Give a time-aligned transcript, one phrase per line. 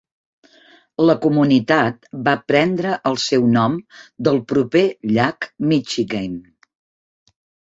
[1.09, 3.75] La comunitat va prendre el seu nom
[4.29, 6.53] del proper llac Michigamme.